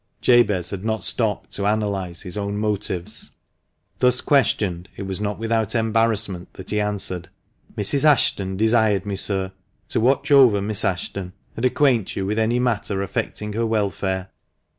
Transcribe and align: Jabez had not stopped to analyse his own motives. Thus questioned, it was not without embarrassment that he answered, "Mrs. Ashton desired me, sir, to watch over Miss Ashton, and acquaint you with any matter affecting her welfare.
Jabez 0.19 0.71
had 0.71 0.83
not 0.83 1.03
stopped 1.03 1.51
to 1.51 1.65
analyse 1.65 2.23
his 2.23 2.35
own 2.35 2.57
motives. 2.57 3.33
Thus 3.99 4.19
questioned, 4.19 4.89
it 4.95 5.03
was 5.03 5.21
not 5.21 5.37
without 5.37 5.75
embarrassment 5.75 6.51
that 6.55 6.71
he 6.71 6.79
answered, 6.79 7.29
"Mrs. 7.77 8.03
Ashton 8.03 8.57
desired 8.57 9.05
me, 9.05 9.15
sir, 9.15 9.51
to 9.89 9.99
watch 9.99 10.31
over 10.31 10.59
Miss 10.59 10.83
Ashton, 10.83 11.33
and 11.55 11.65
acquaint 11.65 12.15
you 12.15 12.25
with 12.25 12.39
any 12.39 12.57
matter 12.57 13.03
affecting 13.03 13.53
her 13.53 13.67
welfare. 13.67 14.31